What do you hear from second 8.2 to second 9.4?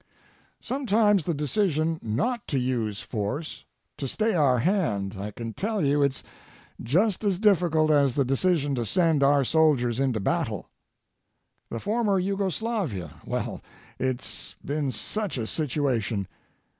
decision to send